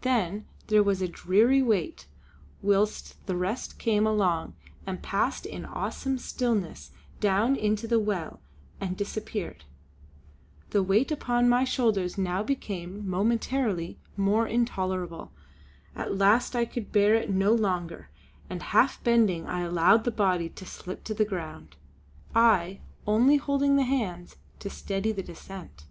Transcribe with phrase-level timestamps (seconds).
[0.00, 2.08] Then there was a dreary wait
[2.60, 8.40] whilst the rest came along and passed in awesome stillness down into the well
[8.80, 9.62] and disappeared.
[10.70, 15.30] The weight upon my shoulders now became momentarily more intolerable.
[15.94, 18.10] At last I could bear it no longer,
[18.48, 21.76] and half bending I allowed the body to slip to the ground,
[22.34, 25.84] I only holding the hands to steady the descent.